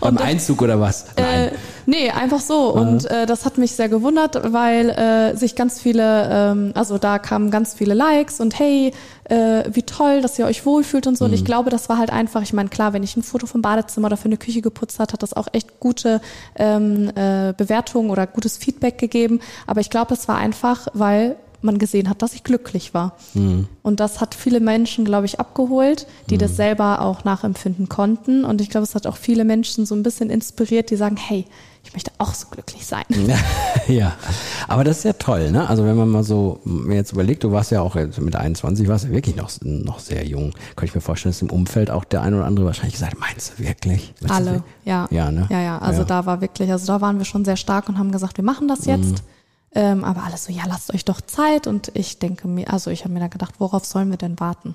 Beim 0.00 0.16
Und, 0.16 0.22
Einzug 0.22 0.62
oder 0.62 0.80
was? 0.80 1.04
Äh, 1.16 1.50
nee, 1.84 2.10
einfach 2.10 2.40
so. 2.40 2.72
Und 2.72 3.04
äh, 3.10 3.26
das 3.26 3.44
hat 3.44 3.58
mich 3.58 3.72
sehr 3.72 3.90
gewundert, 3.90 4.50
weil 4.52 4.88
äh, 4.88 5.36
sich 5.36 5.56
ganz 5.56 5.78
viele, 5.78 6.28
ähm, 6.30 6.72
also 6.74 6.96
da 6.96 7.18
kamen 7.18 7.50
ganz 7.50 7.74
viele 7.74 7.92
Likes 7.92 8.40
und 8.40 8.58
hey, 8.58 8.92
äh, 9.24 9.64
wie 9.70 9.82
toll, 9.82 10.22
dass 10.22 10.38
ihr 10.38 10.46
euch 10.46 10.64
wohlfühlt 10.64 11.06
und 11.06 11.18
so. 11.18 11.26
Und 11.26 11.32
Mhm. 11.32 11.36
ich 11.36 11.44
glaube, 11.44 11.68
das 11.68 11.90
war 11.90 11.98
halt 11.98 12.10
einfach, 12.10 12.40
ich 12.40 12.54
meine, 12.54 12.70
klar, 12.70 12.94
wenn 12.94 13.02
ich 13.02 13.18
ein 13.18 13.22
Foto 13.22 13.46
vom 13.46 13.60
Badezimmer 13.60 14.06
oder 14.06 14.16
für 14.16 14.26
eine 14.26 14.38
Küche 14.38 14.62
geputzt 14.62 15.00
hat, 15.00 15.12
hat 15.12 15.22
das 15.22 15.34
auch 15.34 15.48
echt 15.52 15.80
gute 15.80 16.22
ähm, 16.56 17.10
äh, 17.14 17.52
Bewertungen 17.54 18.08
oder 18.08 18.26
gutes 18.26 18.56
Feedback 18.56 18.96
gegeben. 18.96 19.40
Aber 19.66 19.82
ich 19.82 19.90
glaube, 19.90 20.08
das 20.08 20.28
war 20.28 20.36
einfach, 20.38 20.88
weil 20.94 21.36
man 21.64 21.78
gesehen 21.78 22.08
hat, 22.08 22.22
dass 22.22 22.34
ich 22.34 22.44
glücklich 22.44 22.94
war. 22.94 23.16
Mhm. 23.34 23.66
Und 23.82 24.00
das 24.00 24.20
hat 24.20 24.34
viele 24.34 24.60
Menschen, 24.60 25.04
glaube 25.04 25.26
ich, 25.26 25.40
abgeholt, 25.40 26.06
die 26.30 26.38
das 26.38 26.56
selber 26.56 27.00
auch 27.00 27.24
nachempfinden 27.24 27.88
konnten. 27.88 28.44
Und 28.44 28.60
ich 28.60 28.70
glaube, 28.70 28.84
es 28.84 28.94
hat 28.94 29.06
auch 29.06 29.16
viele 29.16 29.44
Menschen 29.44 29.86
so 29.86 29.94
ein 29.94 30.02
bisschen 30.02 30.30
inspiriert, 30.30 30.90
die 30.90 30.96
sagen, 30.96 31.16
hey, 31.16 31.44
ich 31.86 31.92
möchte 31.92 32.10
auch 32.16 32.32
so 32.32 32.46
glücklich 32.50 32.86
sein. 32.86 33.04
ja, 33.88 34.12
aber 34.68 34.84
das 34.84 34.98
ist 34.98 35.04
ja 35.04 35.12
toll, 35.12 35.50
ne? 35.50 35.68
Also 35.68 35.84
wenn 35.84 35.96
man 35.96 36.08
mal 36.08 36.24
so 36.24 36.60
mir 36.64 36.94
jetzt 36.96 37.12
überlegt, 37.12 37.44
du 37.44 37.52
warst 37.52 37.70
ja 37.72 37.82
auch 37.82 37.94
mit 37.94 38.36
21, 38.36 38.88
warst 38.88 39.04
ja 39.04 39.10
wirklich 39.10 39.36
noch, 39.36 39.50
noch 39.60 39.98
sehr 39.98 40.24
jung. 40.26 40.52
Könnte 40.76 40.86
ich 40.86 40.94
mir 40.94 41.02
vorstellen, 41.02 41.32
dass 41.32 41.42
im 41.42 41.50
Umfeld 41.50 41.90
auch 41.90 42.04
der 42.04 42.22
ein 42.22 42.32
oder 42.32 42.46
andere 42.46 42.64
wahrscheinlich 42.64 42.94
gesagt, 42.94 43.18
meinst 43.20 43.52
du 43.58 43.64
wirklich? 43.64 44.14
Du 44.20 44.32
Alle, 44.32 44.46
wirklich? 44.46 44.62
ja. 44.86 45.06
Ja, 45.10 45.30
ne? 45.30 45.46
Ja, 45.50 45.60
ja, 45.60 45.78
also 45.78 46.00
Ja. 46.00 46.04
da 46.06 46.26
war 46.26 46.40
wirklich, 46.40 46.70
also 46.70 46.86
da 46.86 47.00
waren 47.02 47.18
wir 47.18 47.26
schon 47.26 47.44
sehr 47.44 47.56
stark 47.56 47.88
und 47.90 47.98
haben 47.98 48.12
gesagt, 48.12 48.38
wir 48.38 48.44
machen 48.44 48.66
das 48.66 48.86
jetzt. 48.86 49.22
Ähm, 49.74 50.04
aber 50.04 50.24
alles 50.24 50.44
so, 50.44 50.52
ja, 50.52 50.62
lasst 50.66 50.94
euch 50.94 51.04
doch 51.04 51.20
Zeit. 51.20 51.66
Und 51.66 51.90
ich 51.94 52.18
denke 52.18 52.48
mir, 52.48 52.72
also 52.72 52.90
ich 52.90 53.04
habe 53.04 53.14
mir 53.14 53.20
da 53.20 53.28
gedacht, 53.28 53.54
worauf 53.58 53.84
sollen 53.84 54.10
wir 54.10 54.18
denn 54.18 54.38
warten? 54.38 54.74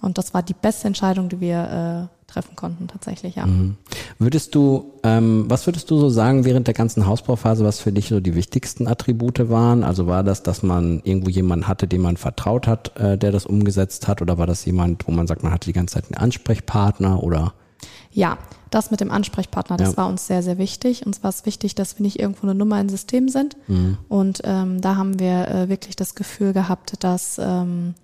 Und 0.00 0.16
das 0.16 0.32
war 0.32 0.42
die 0.42 0.54
beste 0.54 0.86
Entscheidung, 0.86 1.28
die 1.28 1.40
wir 1.40 2.08
äh, 2.08 2.30
treffen 2.30 2.56
konnten, 2.56 2.88
tatsächlich, 2.88 3.36
ja. 3.36 3.44
Würdest 4.18 4.54
du, 4.54 4.92
ähm, 5.02 5.44
was 5.48 5.66
würdest 5.66 5.90
du 5.90 5.98
so 5.98 6.08
sagen 6.08 6.44
während 6.44 6.66
der 6.66 6.74
ganzen 6.74 7.06
Hausbauphase, 7.06 7.64
was 7.64 7.80
für 7.80 7.92
dich 7.92 8.08
so 8.08 8.20
die 8.20 8.34
wichtigsten 8.34 8.86
Attribute 8.86 9.50
waren? 9.50 9.84
Also 9.84 10.06
war 10.06 10.22
das, 10.22 10.42
dass 10.42 10.62
man 10.62 11.00
irgendwo 11.04 11.28
jemanden 11.28 11.68
hatte, 11.68 11.86
dem 11.86 12.02
man 12.02 12.16
vertraut 12.16 12.66
hat, 12.66 12.96
äh, 12.98 13.18
der 13.18 13.32
das 13.32 13.46
umgesetzt 13.46 14.08
hat? 14.08 14.22
Oder 14.22 14.38
war 14.38 14.46
das 14.46 14.64
jemand, 14.64 15.06
wo 15.06 15.12
man 15.12 15.26
sagt, 15.26 15.42
man 15.42 15.52
hatte 15.52 15.66
die 15.66 15.74
ganze 15.74 15.94
Zeit 15.94 16.04
einen 16.06 16.22
Ansprechpartner 16.22 17.22
oder? 17.22 17.52
Ja, 18.12 18.38
das 18.70 18.90
mit 18.90 19.00
dem 19.00 19.10
Ansprechpartner, 19.10 19.76
das 19.76 19.92
Ja. 19.92 19.96
war 19.98 20.08
uns 20.08 20.26
sehr, 20.26 20.42
sehr 20.42 20.58
wichtig. 20.58 21.06
Uns 21.06 21.22
war 21.22 21.30
es 21.30 21.46
wichtig, 21.46 21.74
dass 21.74 21.98
wir 21.98 22.02
nicht 22.04 22.18
irgendwo 22.18 22.46
eine 22.46 22.54
Nummer 22.54 22.80
im 22.80 22.88
System 22.88 23.28
sind. 23.28 23.56
Mhm. 23.68 23.98
Und 24.08 24.40
ähm, 24.44 24.80
da 24.80 24.96
haben 24.96 25.18
wir 25.18 25.48
äh, 25.48 25.68
wirklich 25.68 25.96
das 25.96 26.14
Gefühl 26.14 26.52
gehabt, 26.52 26.94
dass, 27.04 27.38
ähm, 27.42 27.94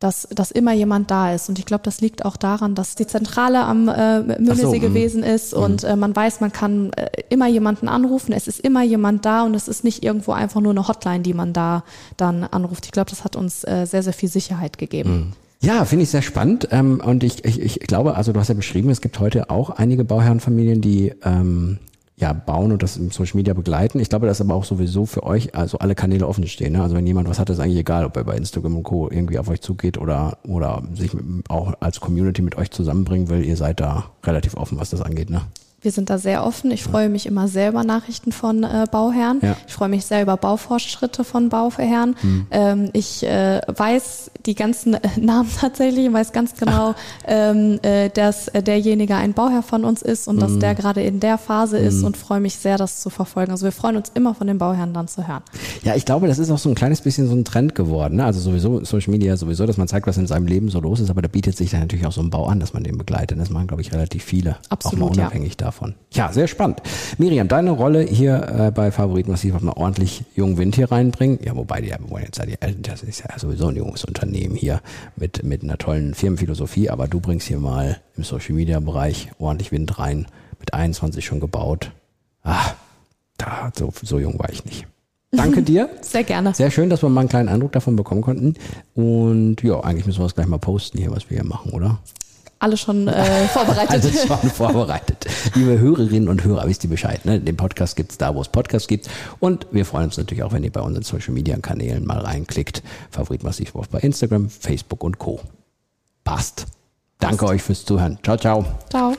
dass, 0.00 0.26
dass 0.30 0.50
immer 0.50 0.72
jemand 0.72 1.10
da 1.10 1.32
ist. 1.32 1.48
Und 1.48 1.58
ich 1.58 1.66
glaube, 1.66 1.84
das 1.84 2.00
liegt 2.00 2.24
auch 2.24 2.36
daran, 2.36 2.74
dass 2.74 2.94
die 2.94 3.06
Zentrale 3.06 3.64
am 3.64 3.88
äh, 3.88 4.20
Müllensee 4.20 4.62
so, 4.62 4.70
gewesen 4.72 5.22
ist 5.22 5.54
und 5.54 5.84
äh, 5.84 5.96
man 5.96 6.14
weiß, 6.16 6.40
man 6.40 6.52
kann 6.52 6.92
äh, 6.94 7.08
immer 7.28 7.46
jemanden 7.46 7.88
anrufen. 7.88 8.32
Es 8.32 8.48
ist 8.48 8.60
immer 8.60 8.82
jemand 8.82 9.24
da 9.24 9.44
und 9.44 9.54
es 9.54 9.68
ist 9.68 9.84
nicht 9.84 10.02
irgendwo 10.02 10.32
einfach 10.32 10.60
nur 10.60 10.72
eine 10.72 10.88
Hotline, 10.88 11.20
die 11.20 11.34
man 11.34 11.52
da 11.52 11.84
dann 12.16 12.44
anruft. 12.44 12.86
Ich 12.86 12.92
glaube, 12.92 13.10
das 13.10 13.22
hat 13.22 13.36
uns 13.36 13.64
äh, 13.64 13.86
sehr, 13.86 14.02
sehr 14.02 14.12
viel 14.12 14.28
Sicherheit 14.28 14.76
gegeben. 14.76 15.12
Mhm. 15.12 15.32
Ja, 15.62 15.84
finde 15.84 16.02
ich 16.02 16.10
sehr 16.10 16.22
spannend. 16.22 16.68
Ähm, 16.72 17.00
und 17.04 17.22
ich, 17.22 17.44
ich, 17.44 17.60
ich 17.60 17.78
glaube, 17.80 18.16
also 18.16 18.32
du 18.32 18.40
hast 18.40 18.48
ja 18.48 18.54
beschrieben, 18.54 18.90
es 18.90 19.00
gibt 19.00 19.20
heute 19.20 19.48
auch 19.48 19.70
einige 19.70 20.04
Bauherrenfamilien, 20.04 20.80
die 20.80 21.14
ähm, 21.24 21.78
ja, 22.16 22.32
bauen 22.32 22.72
und 22.72 22.82
das 22.82 22.96
im 22.96 23.12
Social 23.12 23.36
Media 23.36 23.54
begleiten. 23.54 24.00
Ich 24.00 24.08
glaube, 24.08 24.26
dass 24.26 24.40
aber 24.40 24.54
auch 24.56 24.64
sowieso 24.64 25.06
für 25.06 25.22
euch 25.22 25.54
also 25.54 25.78
alle 25.78 25.94
Kanäle 25.94 26.26
offen 26.26 26.48
stehen. 26.48 26.72
Ne? 26.72 26.82
Also 26.82 26.96
wenn 26.96 27.06
jemand 27.06 27.28
was 27.28 27.38
hat, 27.38 27.48
ist 27.48 27.60
eigentlich 27.60 27.78
egal, 27.78 28.04
ob 28.04 28.16
er 28.16 28.24
bei 28.24 28.36
Instagram 28.36 28.76
und 28.76 28.82
Co. 28.82 29.08
irgendwie 29.08 29.38
auf 29.38 29.48
euch 29.48 29.60
zugeht 29.60 29.98
oder, 29.98 30.38
oder 30.46 30.82
sich 30.94 31.12
auch 31.48 31.74
als 31.78 32.00
Community 32.00 32.42
mit 32.42 32.56
euch 32.56 32.72
zusammenbringen 32.72 33.28
will. 33.28 33.44
Ihr 33.44 33.56
seid 33.56 33.78
da 33.78 34.10
relativ 34.24 34.56
offen, 34.56 34.80
was 34.80 34.90
das 34.90 35.00
angeht. 35.00 35.30
Ne? 35.30 35.42
Wir 35.82 35.90
sind 35.90 36.10
da 36.10 36.18
sehr 36.18 36.44
offen. 36.44 36.70
Ich 36.70 36.84
freue 36.84 37.08
mich 37.08 37.26
immer 37.26 37.48
sehr 37.48 37.70
über 37.70 37.82
Nachrichten 37.82 38.30
von 38.30 38.62
äh, 38.62 38.86
Bauherren. 38.88 39.40
Ja. 39.42 39.56
Ich 39.66 39.74
freue 39.74 39.88
mich 39.88 40.06
sehr 40.06 40.22
über 40.22 40.36
Baufortschritte 40.36 41.24
von 41.24 41.48
Bauherren. 41.48 42.14
Hm. 42.20 42.46
Ähm, 42.52 42.90
ich 42.92 43.24
äh, 43.24 43.60
weiß 43.66 44.30
die 44.46 44.54
ganzen 44.54 44.94
äh, 44.94 45.00
Namen 45.20 45.50
tatsächlich, 45.60 46.06
ich 46.06 46.12
weiß 46.12 46.30
ganz 46.30 46.54
genau, 46.54 46.94
ähm, 47.26 47.80
äh, 47.82 48.10
dass 48.10 48.46
äh, 48.48 48.62
derjenige 48.62 49.16
ein 49.16 49.32
Bauherr 49.32 49.64
von 49.64 49.84
uns 49.84 50.02
ist 50.02 50.28
und 50.28 50.36
hm. 50.36 50.40
dass 50.40 50.58
der 50.60 50.76
gerade 50.76 51.02
in 51.02 51.18
der 51.18 51.36
Phase 51.36 51.80
hm. 51.80 51.86
ist 51.88 52.04
und 52.04 52.16
freue 52.16 52.38
mich 52.38 52.54
sehr, 52.54 52.78
das 52.78 53.00
zu 53.00 53.10
verfolgen. 53.10 53.50
Also 53.50 53.64
wir 53.64 53.72
freuen 53.72 53.96
uns 53.96 54.12
immer 54.14 54.36
von 54.36 54.46
den 54.46 54.58
Bauherren 54.58 54.94
dann 54.94 55.08
zu 55.08 55.26
hören. 55.26 55.42
Ja, 55.82 55.96
ich 55.96 56.04
glaube, 56.04 56.28
das 56.28 56.38
ist 56.38 56.52
auch 56.52 56.58
so 56.58 56.68
ein 56.68 56.76
kleines 56.76 57.00
bisschen 57.00 57.26
so 57.26 57.34
ein 57.34 57.44
Trend 57.44 57.74
geworden. 57.74 58.16
Ne? 58.16 58.24
Also 58.24 58.38
sowieso 58.38 58.84
Social 58.84 59.10
Media 59.10 59.36
sowieso, 59.36 59.66
dass 59.66 59.78
man 59.78 59.88
zeigt, 59.88 60.06
was 60.06 60.16
in 60.16 60.28
seinem 60.28 60.46
Leben 60.46 60.68
so 60.68 60.78
los 60.78 61.00
ist, 61.00 61.10
aber 61.10 61.22
da 61.22 61.28
bietet 61.28 61.56
sich 61.56 61.72
dann 61.72 61.80
natürlich 61.80 62.06
auch 62.06 62.12
so 62.12 62.20
ein 62.20 62.30
Bau 62.30 62.46
an, 62.46 62.60
dass 62.60 62.72
man 62.72 62.84
den 62.84 62.98
begleitet. 62.98 63.40
Das 63.40 63.50
machen, 63.50 63.66
glaube 63.66 63.82
ich, 63.82 63.92
relativ 63.92 64.22
viele. 64.22 64.58
Absolut, 64.68 64.94
auch 64.94 65.16
mal 65.16 65.20
unabhängig 65.20 65.54
ja. 65.54 65.66
davon. 65.66 65.71
Ja, 66.12 66.32
sehr 66.32 66.46
spannend. 66.46 66.82
Miriam, 67.18 67.48
deine 67.48 67.70
Rolle 67.70 68.02
hier 68.02 68.46
äh, 68.48 68.70
bei 68.70 68.90
Favoriten 68.90 69.30
Massiv 69.30 69.58
mal 69.60 69.72
ordentlich 69.72 70.24
jungen 70.34 70.58
Wind 70.58 70.76
hier 70.76 70.90
reinbringen. 70.90 71.38
Ja, 71.42 71.56
wobei 71.56 71.80
die, 71.80 71.92
wobei 72.00 72.22
jetzt 72.22 72.40
die, 72.44 72.56
das 72.82 73.02
ist 73.02 73.20
ja 73.20 73.38
sowieso 73.38 73.68
ein 73.68 73.76
junges 73.76 74.04
Unternehmen 74.04 74.54
hier 74.54 74.80
mit, 75.16 75.42
mit 75.42 75.62
einer 75.62 75.78
tollen 75.78 76.14
Firmenphilosophie, 76.14 76.90
aber 76.90 77.08
du 77.08 77.20
bringst 77.20 77.48
hier 77.48 77.58
mal 77.58 78.00
im 78.16 78.24
Social 78.24 78.54
Media 78.54 78.78
Bereich 78.80 79.30
ordentlich 79.38 79.72
Wind 79.72 79.98
rein. 79.98 80.26
Mit 80.58 80.74
21 80.74 81.24
schon 81.24 81.40
gebaut. 81.40 81.90
Ah, 82.44 82.72
da, 83.36 83.72
so, 83.76 83.92
so 84.02 84.20
jung 84.20 84.38
war 84.38 84.50
ich 84.50 84.64
nicht. 84.64 84.86
Danke 85.32 85.62
dir. 85.62 85.88
Sehr 86.02 86.24
gerne. 86.24 86.54
Sehr 86.54 86.70
schön, 86.70 86.90
dass 86.90 87.02
wir 87.02 87.08
mal 87.08 87.20
einen 87.20 87.28
kleinen 87.28 87.48
Eindruck 87.48 87.72
davon 87.72 87.96
bekommen 87.96 88.20
konnten. 88.20 88.54
Und 88.94 89.62
ja, 89.62 89.80
eigentlich 89.80 90.06
müssen 90.06 90.20
wir 90.20 90.26
es 90.26 90.34
gleich 90.34 90.46
mal 90.46 90.58
posten 90.58 90.98
hier, 90.98 91.10
was 91.10 91.28
wir 91.30 91.38
hier 91.38 91.46
machen, 91.46 91.72
oder? 91.72 91.98
Alles 92.62 92.80
schon 92.80 93.08
äh, 93.08 93.48
vorbereitet. 93.48 93.90
Alles 93.90 94.24
schon 94.24 94.50
vorbereitet. 94.50 95.26
Liebe 95.56 95.80
Hörerinnen 95.80 96.28
und 96.28 96.44
Hörer, 96.44 96.68
wisst 96.68 96.84
ihr 96.84 96.90
Bescheid. 96.90 97.24
Ne? 97.24 97.40
Den 97.40 97.56
Podcast 97.56 97.96
gibt's 97.96 98.18
da, 98.18 98.36
wo 98.36 98.40
es 98.40 98.48
Podcasts 98.48 98.86
gibt. 98.86 99.10
Und 99.40 99.66
wir 99.72 99.84
freuen 99.84 100.04
uns 100.04 100.16
natürlich 100.16 100.44
auch, 100.44 100.52
wenn 100.52 100.62
ihr 100.62 100.70
bei 100.70 100.80
unseren 100.80 101.02
Social 101.02 101.34
Media 101.34 101.56
Kanälen 101.56 102.06
mal 102.06 102.18
reinklickt. 102.20 102.84
Favorit 103.10 103.42
Massivwurf 103.42 103.88
bei 103.88 103.98
Instagram, 103.98 104.48
Facebook 104.48 105.02
und 105.02 105.18
Co. 105.18 105.40
Passt. 106.22 106.66
Danke 107.18 107.38
Passt. 107.38 107.52
euch 107.52 107.62
fürs 107.64 107.84
Zuhören. 107.84 108.18
Ciao, 108.22 108.36
ciao. 108.36 108.64
Ciao. 108.90 109.16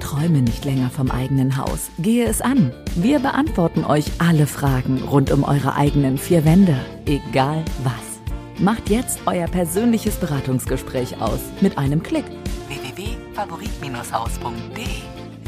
Träume 0.00 0.40
nicht 0.40 0.64
länger 0.64 0.88
vom 0.88 1.10
eigenen 1.10 1.58
Haus. 1.58 1.90
Gehe 1.98 2.24
es 2.26 2.40
an. 2.40 2.72
Wir 2.96 3.18
beantworten 3.18 3.84
euch 3.84 4.06
alle 4.18 4.46
Fragen 4.46 5.02
rund 5.02 5.30
um 5.30 5.44
eure 5.44 5.76
eigenen 5.76 6.16
vier 6.16 6.46
Wände. 6.46 6.76
Egal 7.04 7.62
was. 7.82 8.13
Macht 8.58 8.88
jetzt 8.88 9.18
euer 9.26 9.48
persönliches 9.48 10.14
Beratungsgespräch 10.16 11.20
aus 11.20 11.40
mit 11.60 11.76
einem 11.76 12.02
Klick. 12.02 12.24
www.favorit-haus.de 12.68 14.86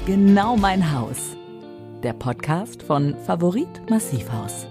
Genau 0.07 0.57
mein 0.57 0.93
Haus. 0.93 1.37
Der 2.03 2.13
Podcast 2.15 2.83
von 2.83 3.15
Favorit 3.25 3.89
Massivhaus. 3.89 4.67